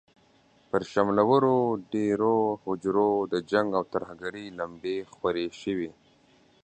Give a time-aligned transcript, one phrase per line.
[0.69, 1.57] پر شملورو
[1.91, 5.91] دېرو، هوجرو د جنګ او ترهګرۍ لمبې خورې شوې.